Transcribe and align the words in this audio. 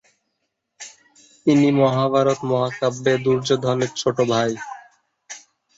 ইনি 1.45 1.69
মহাভারত 1.79 2.39
মহাকাব্যে 2.51 3.13
দুর্যোধনের 3.25 3.91
ছোট 3.95 4.17
ভাই। 4.31 4.51